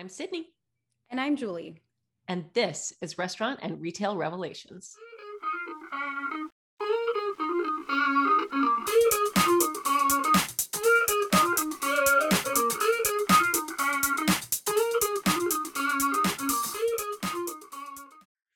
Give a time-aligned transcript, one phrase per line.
[0.00, 0.46] I'm Sydney.
[1.10, 1.82] And I'm Julie.
[2.26, 4.96] And this is Restaurant and Retail Revelations.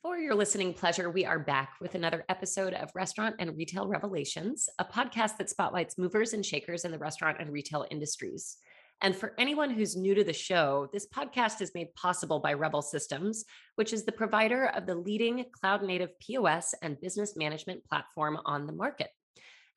[0.01, 4.71] For your listening pleasure, we are back with another episode of Restaurant and Retail Revelations,
[4.79, 8.57] a podcast that spotlights movers and shakers in the restaurant and retail industries.
[9.01, 12.83] And for anyone who's new to the show, this podcast is made possible by Revel
[12.83, 13.45] Systems,
[13.77, 18.67] which is the provider of the leading cloud native POS and business management platform on
[18.67, 19.11] the market.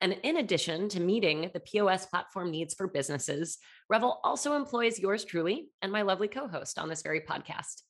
[0.00, 3.58] And in addition to meeting the POS platform needs for businesses,
[3.90, 7.82] Revel also employs yours truly and my lovely co host on this very podcast.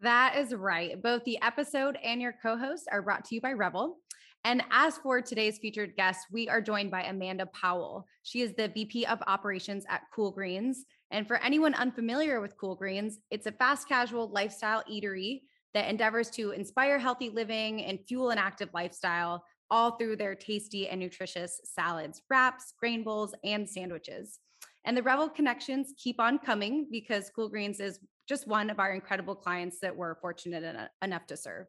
[0.00, 1.00] That is right.
[1.00, 3.98] Both the episode and your co host are brought to you by Revel.
[4.46, 8.06] And as for today's featured guest, we are joined by Amanda Powell.
[8.24, 10.84] She is the VP of Operations at Cool Greens.
[11.10, 15.40] And for anyone unfamiliar with Cool Greens, it's a fast casual lifestyle eatery
[15.72, 20.88] that endeavors to inspire healthy living and fuel an active lifestyle, all through their tasty
[20.88, 24.40] and nutritious salads, wraps, grain bowls, and sandwiches.
[24.84, 28.92] And the Revel connections keep on coming because Cool Greens is just one of our
[28.92, 31.66] incredible clients that we're fortunate enough to serve.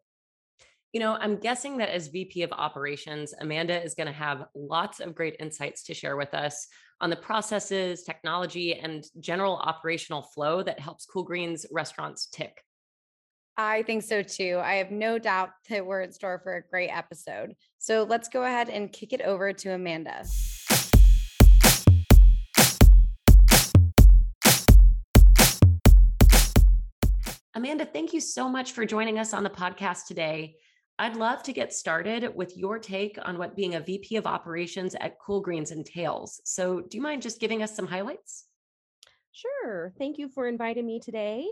[0.96, 5.02] You know, I'm guessing that as VP of operations, Amanda is going to have lots
[5.02, 6.70] of great insights to share with us
[7.02, 12.64] on the processes, technology, and general operational flow that helps Cool Greens restaurants tick.
[13.58, 14.62] I think so too.
[14.64, 17.56] I have no doubt that we're in store for a great episode.
[17.78, 20.24] So let's go ahead and kick it over to Amanda.
[27.54, 30.56] Amanda, thank you so much for joining us on the podcast today.
[30.98, 34.96] I'd love to get started with your take on what being a VP of operations
[35.02, 36.40] at Cool Greens entails.
[36.46, 38.46] So, do you mind just giving us some highlights?
[39.34, 39.94] Sure.
[39.98, 41.46] Thank you for inviting me today.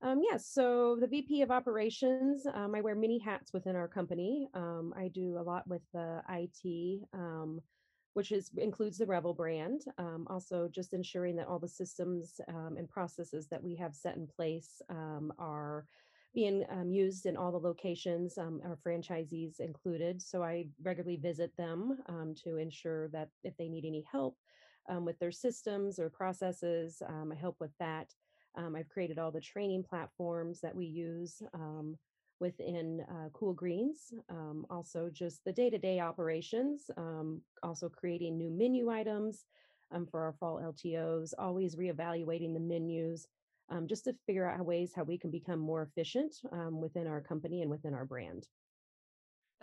[0.00, 4.48] Um, yes, so the VP of operations, um, I wear many hats within our company.
[4.54, 7.60] Um, I do a lot with the IT, um,
[8.14, 9.82] which is includes the Revel brand.
[9.98, 14.16] Um, also, just ensuring that all the systems um, and processes that we have set
[14.16, 15.84] in place are
[16.36, 20.20] being um, used in all the locations, um, our franchisees included.
[20.20, 24.36] So I regularly visit them um, to ensure that if they need any help
[24.86, 28.12] um, with their systems or processes, um, I help with that.
[28.54, 31.42] Um, I've created all the training platforms that we use
[32.38, 34.12] within uh, Cool Greens.
[34.68, 36.90] also, just the day to day operations,
[37.62, 39.46] also creating new menu items.
[40.10, 43.26] for our fall LTOs, always reevaluating the menus,
[43.70, 47.20] um, just to figure out ways how we can become more efficient um, within our
[47.20, 48.46] company and within our brand.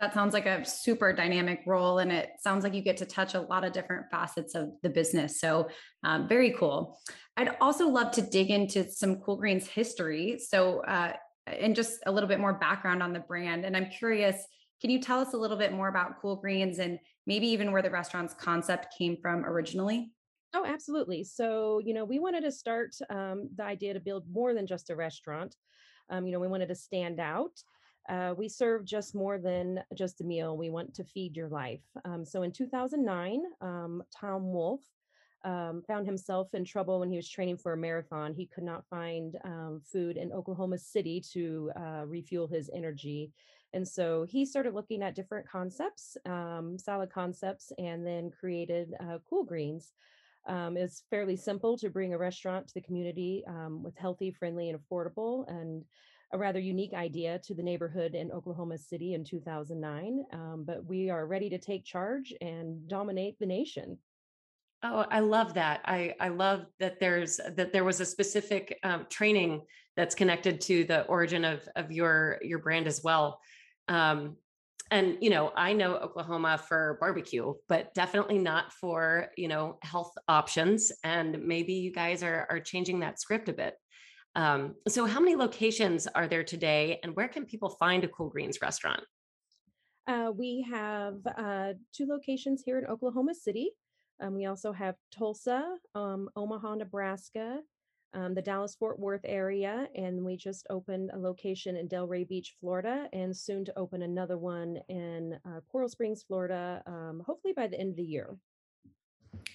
[0.00, 3.34] That sounds like a super dynamic role, and it sounds like you get to touch
[3.34, 5.40] a lot of different facets of the business.
[5.40, 5.68] So,
[6.02, 6.98] um, very cool.
[7.36, 10.38] I'd also love to dig into some Cool Greens history.
[10.38, 11.12] So, uh,
[11.46, 13.64] and just a little bit more background on the brand.
[13.64, 14.44] And I'm curious,
[14.80, 17.82] can you tell us a little bit more about Cool Greens and maybe even where
[17.82, 20.10] the restaurant's concept came from originally?
[20.54, 21.24] Oh, absolutely.
[21.24, 24.90] So, you know, we wanted to start um, the idea to build more than just
[24.90, 25.56] a restaurant.
[26.10, 27.62] Um, you know, we wanted to stand out.
[28.08, 30.56] Uh, we serve just more than just a meal.
[30.56, 31.82] We want to feed your life.
[32.04, 34.82] Um, so in 2009, um, Tom Wolf
[35.44, 38.32] um, found himself in trouble when he was training for a marathon.
[38.34, 43.32] He could not find um, food in Oklahoma City to uh, refuel his energy.
[43.72, 49.44] And so he started looking at different concepts, salad concepts, and then created uh, Cool
[49.44, 49.92] Greens.
[50.46, 54.70] Um, it's fairly simple to bring a restaurant to the community um, with healthy, friendly,
[54.70, 55.84] and affordable, and
[56.32, 60.24] a rather unique idea to the neighborhood in Oklahoma City in 2009.
[60.32, 63.98] Um, but we are ready to take charge and dominate the nation.
[64.82, 65.80] Oh, I love that.
[65.86, 69.62] I I love that there's that there was a specific um, training
[69.96, 73.40] that's connected to the origin of of your your brand as well.
[73.88, 74.36] Um,
[74.94, 80.12] and you know i know oklahoma for barbecue but definitely not for you know health
[80.28, 83.74] options and maybe you guys are are changing that script a bit.
[84.36, 88.28] Um, so how many locations are there today and where can people find a cool
[88.28, 89.02] greens restaurant?
[90.08, 93.70] Uh, we have uh, two locations here in oklahoma city.
[94.20, 97.58] Um, we also have tulsa um, omaha nebraska
[98.14, 102.54] um, the Dallas Fort Worth area, and we just opened a location in Delray Beach,
[102.60, 107.66] Florida, and soon to open another one in uh, Coral Springs, Florida, um, hopefully by
[107.66, 108.36] the end of the year.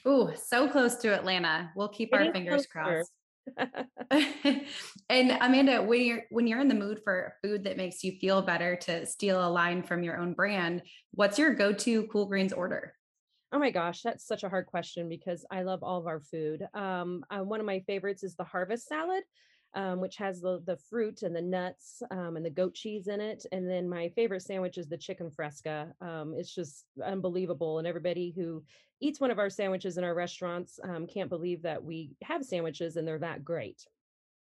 [0.06, 1.72] Oh, so close to Atlanta.
[1.76, 3.06] We'll keep it our fingers closer.
[3.06, 3.12] crossed.
[5.10, 8.42] and Amanda, when you're when you're in the mood for food that makes you feel
[8.42, 12.94] better, to steal a line from your own brand, what's your go-to Cool Greens order?
[13.51, 16.68] Oh my gosh, that's such a hard question because I love all of our food.
[16.74, 19.24] Um, uh, one of my favorites is the harvest salad.
[19.75, 23.22] um, which has the, the fruit and the nuts um, and the goat cheese in
[23.22, 23.46] it.
[23.51, 25.94] And then my favorite sandwich is the chicken fresca.
[26.01, 27.78] Um, it's just unbelievable.
[27.78, 28.63] And everybody who
[29.00, 32.96] eats one of our sandwiches in our restaurants um, can't believe that we have sandwiches
[32.96, 33.86] and they're that great.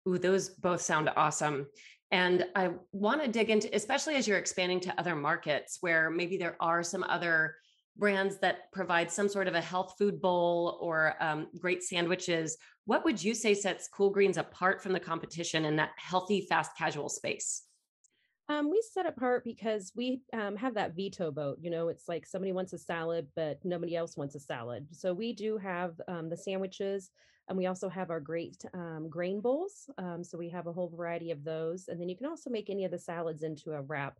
[0.09, 1.67] Ooh, those both sound awesome.
[2.13, 6.37] And I want to dig into, especially as you're expanding to other markets where maybe
[6.39, 7.57] there are some other
[7.97, 12.57] brands that provide some sort of a health food bowl or um, great sandwiches.
[12.87, 16.77] What would you say sets Cool Greens apart from the competition in that healthy, fast
[16.77, 17.63] casual space?
[18.49, 21.59] Um, we set apart because we um, have that veto vote.
[21.61, 24.89] You know, it's like somebody wants a salad, but nobody else wants a salad.
[24.91, 27.11] So we do have um, the sandwiches,
[27.49, 29.89] and we also have our great um, grain bowls.
[29.99, 32.71] Um, so we have a whole variety of those, and then you can also make
[32.71, 34.19] any of the salads into a wrap.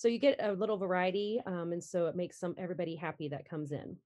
[0.00, 3.46] So you get a little variety, um, and so it makes some everybody happy that
[3.46, 3.98] comes in.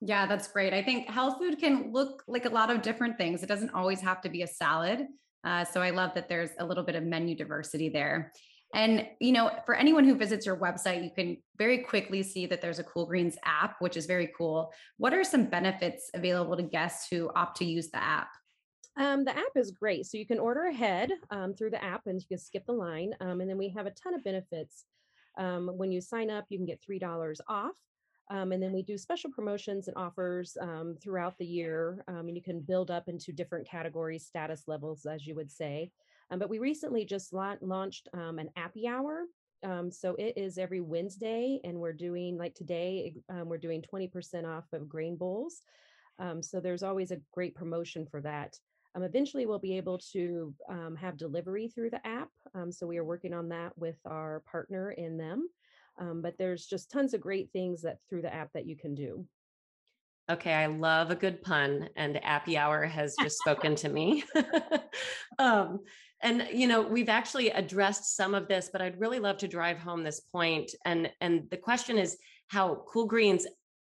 [0.00, 0.74] Yeah, that's great.
[0.74, 3.44] I think health food can look like a lot of different things.
[3.44, 5.06] It doesn't always have to be a salad.
[5.44, 8.32] Uh, so I love that there's a little bit of menu diversity there.
[8.74, 12.60] And, you know, for anyone who visits your website, you can very quickly see that
[12.60, 14.72] there's a Cool Greens app, which is very cool.
[14.96, 18.30] What are some benefits available to guests who opt to use the app?
[18.98, 20.06] Um, the app is great.
[20.06, 23.12] So you can order ahead um, through the app and you can skip the line.
[23.20, 24.84] Um, and then we have a ton of benefits.
[25.38, 27.76] Um, when you sign up, you can get $3 off.
[28.28, 32.02] Um, and then we do special promotions and offers um, throughout the year.
[32.08, 35.92] and you can build up into different categories, status levels, as you would say.
[36.30, 39.26] But we recently just la- launched an appy hour.
[39.90, 43.14] So it is every Wednesday, and we're doing like today,
[43.44, 45.62] we're doing 20% off of grain bowls.
[46.40, 48.58] So there's always a great promotion for that.
[48.96, 50.54] Um, eventually, we'll be able to
[50.98, 52.30] have delivery through the app.
[52.70, 55.48] so we are working on that with our partner in them.
[56.22, 59.26] but there's just tons of great things that through the app that you can do.
[60.28, 64.24] Okay, I love a good pun, and Appy Hour has just spoken to me.
[65.38, 65.80] um,
[66.20, 69.78] and you know, we've actually addressed some of this, but I'd really love to drive
[69.78, 70.72] home this point.
[70.84, 72.16] And and the question is
[72.48, 73.46] how Cool Greens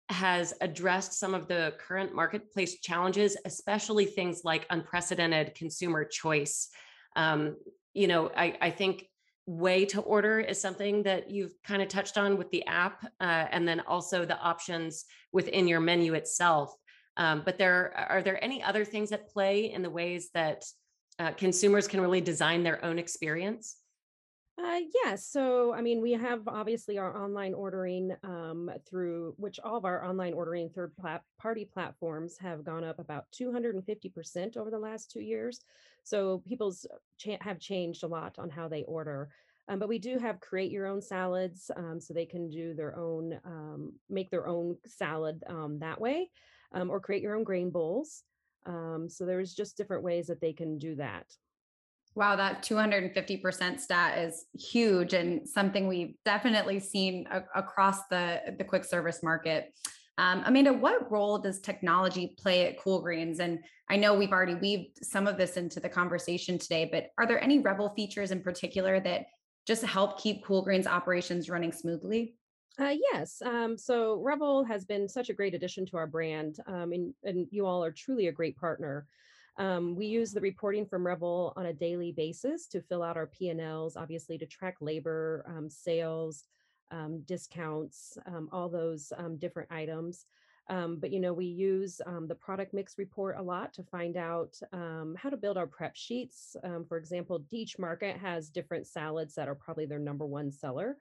[0.10, 6.70] has addressed some of the current marketplace challenges, especially things like unprecedented consumer choice.
[7.16, 7.58] Um,
[7.94, 9.06] you know, I, I think
[9.46, 13.46] way to order is something that you've kind of touched on with the app, uh,
[13.52, 16.74] and then also the options within your menu itself.
[17.18, 20.64] Um, but there are there any other things at play in the ways that
[21.20, 23.78] uh, consumers can really design their own experience?
[24.58, 25.28] Uh, yes.
[25.28, 30.04] So, I mean, we have obviously our online ordering um, through which all of our
[30.04, 35.22] online ordering third plat- party platforms have gone up about 250% over the last two
[35.22, 35.60] years.
[36.04, 36.88] So, people's
[37.20, 39.30] cha- have changed a lot on how they order.
[39.68, 42.98] Um, but we do have create your own salads um, so they can do their
[42.98, 46.32] own, um, make their own salad um, that way,
[46.72, 48.24] um, or create your own grain bowls.
[49.10, 51.38] So there's just different ways that they can do that.
[52.18, 58.64] Wow, that 250% stat is huge and something we've definitely seen a- across the, the
[58.64, 59.72] quick service market.
[60.18, 63.40] Um, Amanda, what role does technology play at Cool Greens?
[63.40, 67.28] And I know we've already weaved some of this into the conversation today, but are
[67.28, 69.28] there any Revel features in particular that
[69.68, 72.34] just help keep Cool Greens operations running smoothly?
[72.80, 73.44] Uh, yes.
[73.46, 77.46] Um, so Revel has been such a great addition to our brand, um, and, and
[77.52, 79.06] you all are truly a great partner.
[79.58, 83.28] Um, we use the reporting from Revel on a daily basis to fill out our
[83.28, 86.44] P&Ls, obviously to track labor, um, sales,
[86.92, 90.26] um, discounts, um, all those different items.
[90.70, 94.18] Um, but you know, we use um, the product mix report a lot to find
[94.18, 96.56] out um, how to build our prep sheets.
[96.88, 100.98] for example, Deech Market has different salads that are probably their number one seller.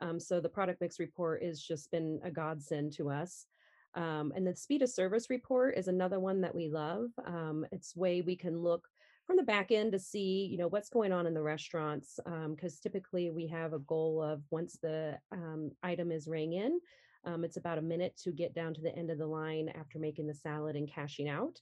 [0.00, 3.46] Um, so the product mix report has just been a godsend to us.
[3.94, 7.06] Um, and the speed of service report is another one that we love.
[7.26, 8.86] Um, it's way we can look
[9.26, 12.18] from the back end to see, you know, what's going on in the restaurants.
[12.24, 16.80] Because um, typically we have a goal of once the um, item is rang in,
[17.24, 19.98] um, it's about a minute to get down to the end of the line after
[19.98, 21.60] making the salad and cashing out.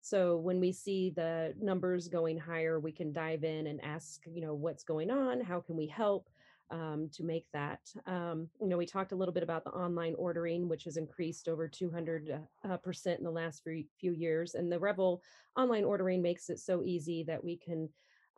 [0.00, 4.40] So when we see the numbers going higher, we can dive in and ask, you
[4.40, 5.40] know, what's going on?
[5.40, 6.28] How can we help?
[6.70, 7.80] Um, to make that.
[8.06, 11.48] Um, you know, we talked a little bit about the online ordering, which has increased
[11.48, 14.54] over 200% uh, percent in the last few, few years.
[14.54, 15.22] And the Revel
[15.56, 17.88] online ordering makes it so easy that we can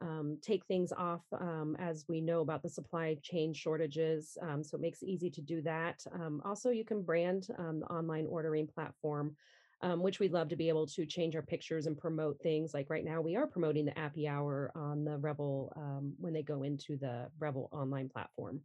[0.02, 4.38] um, take things off um, as we know about the supply chain shortages.
[4.40, 6.02] Um, so it makes it easy to do that.
[6.12, 9.36] Um, also, you can brand um, the online ordering platform
[9.82, 12.74] um, which we'd love to be able to change our pictures and promote things.
[12.74, 16.42] Like right now, we are promoting the Appy Hour on the Revel um, when they
[16.42, 18.60] go into the Revel online platform.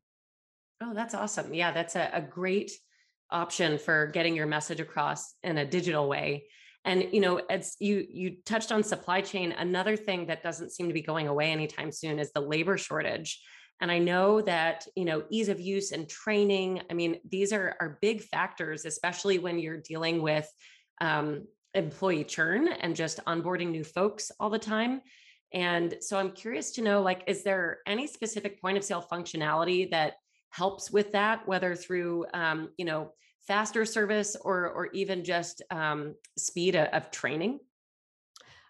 [0.81, 1.53] Oh, that's awesome.
[1.53, 2.71] Yeah, that's a, a great
[3.31, 6.45] option for getting your message across in a digital way.
[6.83, 10.87] And you know, as you you touched on supply chain, another thing that doesn't seem
[10.87, 13.41] to be going away anytime soon is the labor shortage.
[13.81, 17.75] And I know that, you know, ease of use and training, I mean, these are,
[17.81, 20.49] are big factors, especially when you're dealing with
[21.01, 25.01] um, employee churn and just onboarding new folks all the time.
[25.53, 29.89] And so I'm curious to know, like, is there any specific point of sale functionality
[29.91, 30.15] that
[30.49, 33.11] helps with that, whether through, um, you know,
[33.47, 37.59] faster service or, or even just um, speed of, of training?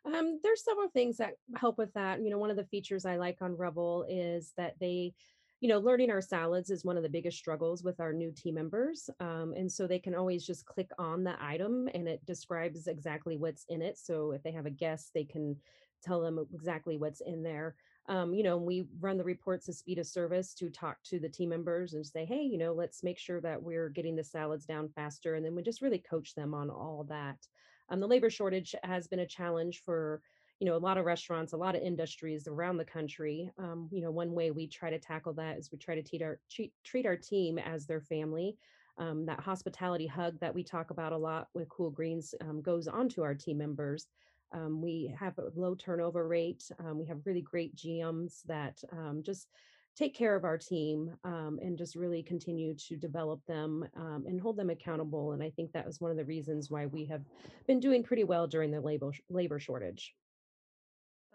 [0.05, 2.21] Um, there's several things that help with that.
[2.21, 5.13] You know, one of the features I like on Revel is that they,
[5.61, 8.55] you know, learning our salads is one of the biggest struggles with our new team
[8.55, 9.09] members.
[9.19, 13.37] Um, and so they can always just click on the item and it describes exactly
[13.37, 13.97] what's in it.
[13.97, 15.55] So if they have a guest, they can
[16.03, 17.75] tell them exactly what's in there.
[18.07, 21.29] Um, you know, we run the reports of speed of service to talk to the
[21.29, 24.65] team members and say, hey, you know, let's make sure that we're getting the salads
[24.65, 25.33] down faster.
[25.35, 27.47] And then we just really coach them on all that.
[27.89, 30.21] Um, the labor shortage has been a challenge for
[30.59, 34.01] you know a lot of restaurants a lot of industries around the country um, you
[34.01, 37.05] know one way we try to tackle that is we try to treat our treat,
[37.05, 38.55] our team as their family
[38.97, 42.87] um, that hospitality hug that we talk about a lot with cool greens um, goes
[42.87, 44.07] on to our team members
[44.53, 49.21] um, we have a low turnover rate um, we have really great gms that um,
[49.23, 49.47] just
[49.95, 54.41] take care of our team um, and just really continue to develop them um, and
[54.41, 55.31] hold them accountable.
[55.31, 57.21] And I think that was one of the reasons why we have
[57.65, 60.13] been doing pretty well during the labor labor shortage.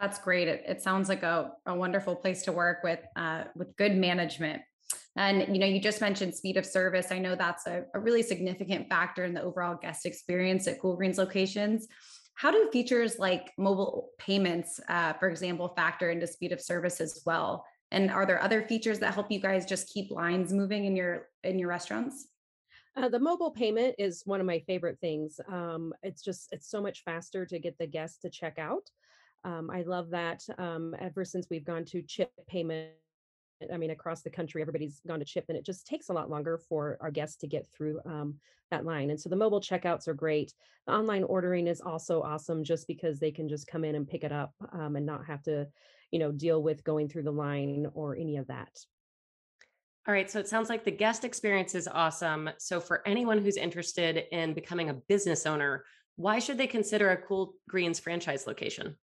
[0.00, 0.48] That's great.
[0.48, 4.62] It, it sounds like a, a wonderful place to work with uh, with good management.
[5.16, 7.08] And you know, you just mentioned speed of service.
[7.10, 10.96] I know that's a, a really significant factor in the overall guest experience at Cool
[10.96, 11.86] Greens locations.
[12.34, 17.20] How do features like mobile payments, uh, for example, factor into speed of service as
[17.26, 17.66] well?
[17.90, 21.28] And are there other features that help you guys just keep lines moving in your
[21.44, 22.28] in your restaurants?
[22.96, 25.38] Uh, the mobile payment is one of my favorite things.
[25.48, 28.88] Um, it's just it's so much faster to get the guests to check out.
[29.44, 30.42] Um, I love that.
[30.58, 32.90] Um, ever since we've gone to chip payment,
[33.72, 36.30] I mean, across the country, everybody's gone to chip, and it just takes a lot
[36.30, 38.36] longer for our guests to get through um,
[38.70, 39.10] that line.
[39.10, 40.54] And so the mobile checkouts are great.
[40.86, 44.24] The online ordering is also awesome, just because they can just come in and pick
[44.24, 45.66] it up um, and not have to
[46.10, 48.70] you know, deal with going through the line or any of that.
[50.08, 50.30] All right.
[50.30, 52.50] So it sounds like the guest experience is awesome.
[52.58, 55.84] So for anyone who's interested in becoming a business owner,
[56.16, 58.96] why should they consider a Cool Greens franchise location?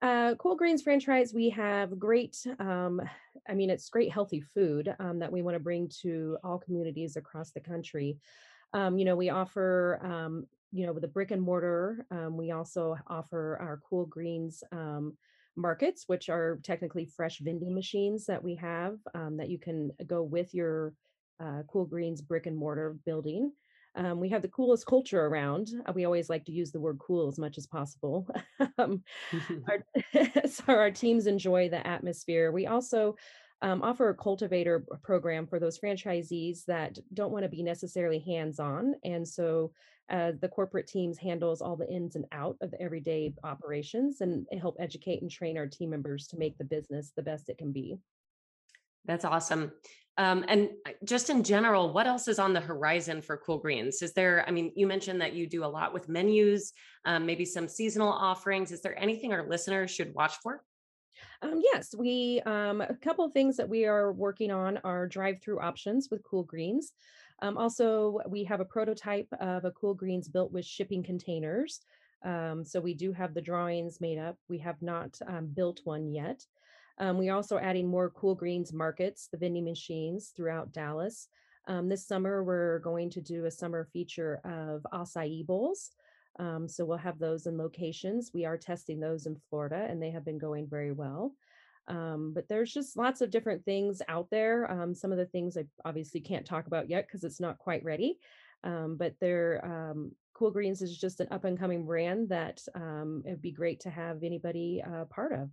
[0.00, 3.02] Uh, cool Greens franchise, we have great, um,
[3.48, 7.16] I mean, it's great healthy food um, that we want to bring to all communities
[7.16, 8.16] across the country.
[8.72, 12.52] Um, you know, we offer, um, you know, with the brick and mortar, um, we
[12.52, 15.16] also offer our Cool Greens um,
[15.56, 20.22] markets, which are technically fresh vending machines that we have um, that you can go
[20.22, 20.92] with your
[21.40, 23.50] uh, Cool Greens brick and mortar building.
[23.98, 25.70] Um, we have the coolest culture around.
[25.84, 28.28] Uh, we always like to use the word cool as much as possible.
[28.78, 29.02] um,
[29.68, 29.84] our,
[30.48, 32.52] so our teams enjoy the atmosphere.
[32.52, 33.16] We also
[33.60, 38.94] um, offer a cultivator program for those franchisees that don't want to be necessarily hands-on.
[39.02, 39.72] And so
[40.10, 44.46] uh, the corporate teams handles all the ins and out of the everyday operations and
[44.60, 47.72] help educate and train our team members to make the business the best it can
[47.72, 47.98] be.
[49.04, 49.72] That's awesome.
[50.18, 54.02] Um, and uh, just in general, what else is on the horizon for Cool Greens?
[54.02, 56.72] Is there, I mean, you mentioned that you do a lot with menus,
[57.04, 58.72] um, maybe some seasonal offerings.
[58.72, 60.64] Is there anything our listeners should watch for?
[61.40, 65.60] Um, yes, we um, a couple of things that we are working on are drive-through
[65.60, 66.92] options with Cool Greens.
[67.40, 71.80] Um, also, we have a prototype of a Cool Greens built with shipping containers.
[72.24, 74.36] Um, so we do have the drawings made up.
[74.48, 75.16] We have not
[75.54, 76.44] built one yet.
[77.00, 81.28] Um, we're also adding more Cool Greens markets, the vending machines throughout Dallas.
[81.66, 85.90] Um, this summer, we're going to do a summer feature of acai bowls.
[86.38, 88.30] Um, so we'll have those in locations.
[88.32, 91.34] We are testing those in Florida and they have been going very well.
[91.88, 94.70] Um, but there's just lots of different things out there.
[94.70, 97.82] Um, some of the things I obviously can't talk about yet because it's not quite
[97.82, 98.18] ready.
[98.62, 103.42] Um, but um, Cool Greens is just an up and coming brand that um, it'd
[103.42, 105.50] be great to have anybody uh, part of.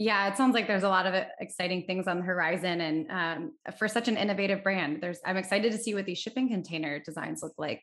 [0.00, 3.52] Yeah, it sounds like there's a lot of exciting things on the horizon, and um,
[3.78, 5.18] for such an innovative brand, there's.
[5.26, 7.82] I'm excited to see what these shipping container designs look like.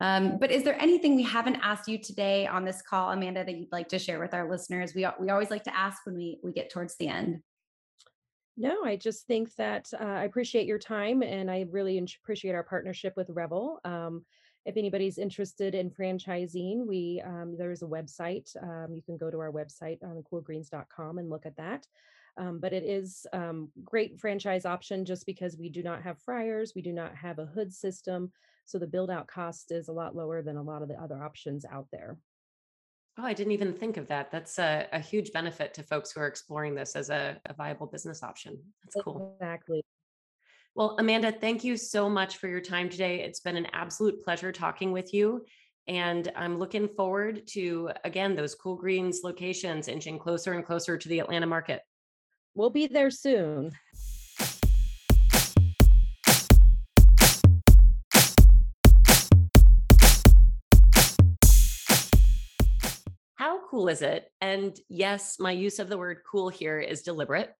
[0.00, 3.54] Um, but is there anything we haven't asked you today on this call, Amanda, that
[3.54, 4.96] you'd like to share with our listeners?
[4.96, 7.38] We, we always like to ask when we, we get towards the end.
[8.56, 12.64] No, I just think that uh, I appreciate your time and I really appreciate our
[12.64, 13.78] partnership with Revel.
[13.84, 14.24] Um,
[14.68, 18.54] if anybody's interested in franchising, we um, there's a website.
[18.62, 21.86] Um, you can go to our website on coolgreens.com and look at that.
[22.36, 26.74] Um, but it is um, great franchise option just because we do not have fryers,
[26.76, 28.30] we do not have a hood system,
[28.66, 31.20] So the build out cost is a lot lower than a lot of the other
[31.20, 32.18] options out there.
[33.16, 34.30] Oh, I didn't even think of that.
[34.30, 37.86] That's a, a huge benefit to folks who are exploring this as a, a viable
[37.86, 38.58] business option.
[38.84, 39.34] That's cool.
[39.40, 39.82] Exactly.
[40.78, 43.20] Well, Amanda, thank you so much for your time today.
[43.24, 45.44] It's been an absolute pleasure talking with you.
[45.88, 51.08] And I'm looking forward to, again, those cool greens locations inching closer and closer to
[51.08, 51.82] the Atlanta market.
[52.54, 53.72] We'll be there soon.
[63.34, 64.30] How cool is it?
[64.40, 67.52] And yes, my use of the word cool here is deliberate.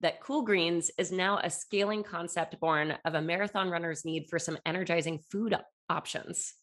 [0.00, 4.38] That Cool Greens is now a scaling concept born of a marathon runner's need for
[4.38, 5.56] some energizing food
[5.88, 6.54] options.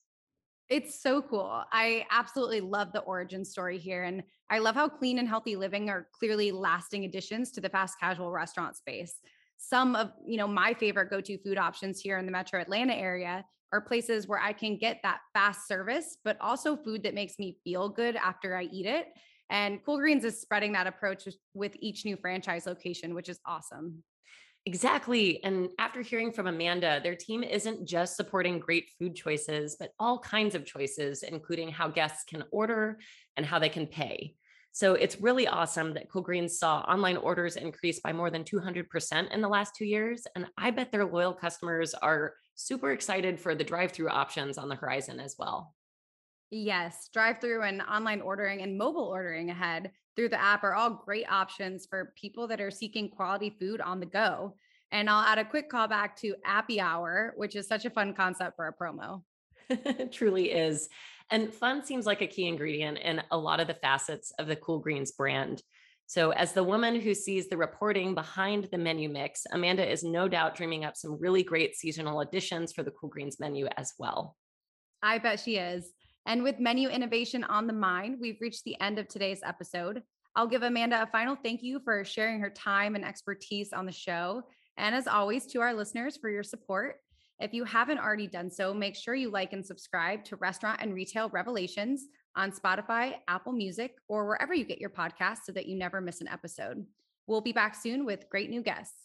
[0.70, 1.64] It's so cool.
[1.72, 4.04] I absolutely love the origin story here.
[4.04, 8.00] And I love how clean and healthy living are clearly lasting additions to the fast
[8.00, 9.16] casual restaurant space.
[9.58, 13.46] Some of, you know, my favorite go-to food options here in the metro Atlanta area
[13.72, 17.58] are places where I can get that fast service, but also food that makes me
[17.64, 19.08] feel good after I eat it.
[19.50, 24.04] And Cool Greens is spreading that approach with each new franchise location, which is awesome.
[24.66, 25.44] Exactly.
[25.44, 30.20] And after hearing from Amanda, their team isn't just supporting great food choices, but all
[30.20, 32.98] kinds of choices, including how guests can order
[33.36, 34.36] and how they can pay.
[34.72, 39.32] So it's really awesome that Cool Greens saw online orders increase by more than 200%
[39.32, 40.26] in the last two years.
[40.36, 44.70] And I bet their loyal customers are super excited for the drive through options on
[44.70, 45.76] the horizon as well.
[46.52, 51.02] Yes, drive through and online ordering and mobile ordering ahead through the app are all
[51.06, 54.56] great options for people that are seeking quality food on the go.
[54.92, 58.56] And I'll add a quick callback to Appy Hour, which is such a fun concept
[58.56, 59.24] for a promo.
[59.70, 60.88] it truly is.
[61.32, 64.56] And fun seems like a key ingredient in a lot of the facets of the
[64.56, 65.64] Cool Greens brand.
[66.06, 70.28] So, as the woman who sees the reporting behind the menu mix, Amanda is no
[70.28, 74.36] doubt dreaming up some really great seasonal additions for the Cool Greens menu as well.
[75.02, 75.92] I bet she is.
[76.26, 80.04] And with menu innovation on the mind, we've reached the end of today's episode.
[80.36, 83.92] I'll give Amanda a final thank you for sharing her time and expertise on the
[83.92, 84.44] show.
[84.78, 86.96] And as always, to our listeners for your support.
[87.40, 90.94] If you haven't already done so, make sure you like and subscribe to Restaurant and
[90.94, 92.06] Retail Revelations
[92.36, 96.22] on Spotify, Apple Music, or wherever you get your podcasts so that you never miss
[96.22, 96.86] an episode.
[97.28, 98.96] We'll be back soon with great new guests.